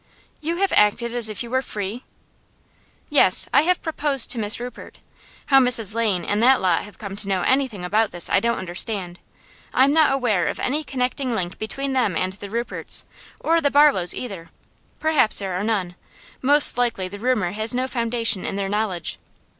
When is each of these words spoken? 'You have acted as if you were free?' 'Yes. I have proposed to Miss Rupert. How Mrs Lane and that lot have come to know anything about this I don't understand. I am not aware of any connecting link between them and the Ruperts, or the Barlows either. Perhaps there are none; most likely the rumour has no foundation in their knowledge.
'You 0.41 0.55
have 0.55 0.73
acted 0.75 1.13
as 1.13 1.29
if 1.29 1.43
you 1.43 1.51
were 1.51 1.61
free?' 1.61 2.03
'Yes. 3.11 3.47
I 3.53 3.61
have 3.61 3.83
proposed 3.83 4.31
to 4.31 4.39
Miss 4.39 4.59
Rupert. 4.59 4.97
How 5.45 5.59
Mrs 5.59 5.93
Lane 5.93 6.25
and 6.25 6.41
that 6.41 6.59
lot 6.59 6.81
have 6.85 6.97
come 6.97 7.15
to 7.17 7.27
know 7.27 7.43
anything 7.43 7.85
about 7.85 8.09
this 8.09 8.27
I 8.27 8.39
don't 8.39 8.57
understand. 8.57 9.19
I 9.75 9.83
am 9.83 9.93
not 9.93 10.11
aware 10.11 10.47
of 10.47 10.59
any 10.59 10.83
connecting 10.83 11.35
link 11.35 11.59
between 11.59 11.93
them 11.93 12.15
and 12.15 12.33
the 12.33 12.49
Ruperts, 12.49 13.03
or 13.41 13.61
the 13.61 13.69
Barlows 13.69 14.15
either. 14.15 14.49
Perhaps 14.99 15.37
there 15.37 15.53
are 15.53 15.63
none; 15.63 15.93
most 16.41 16.79
likely 16.79 17.07
the 17.07 17.19
rumour 17.19 17.51
has 17.51 17.75
no 17.75 17.87
foundation 17.87 18.43
in 18.43 18.55
their 18.55 18.69
knowledge. 18.69 19.19